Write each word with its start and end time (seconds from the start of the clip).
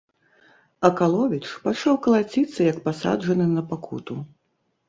Акаловіч 0.89 1.43
пачаў 1.65 1.99
калаціцца, 2.07 2.57
як 2.71 2.77
пасаджаны 2.89 3.45
на 3.55 3.61
пакуту. 3.75 4.19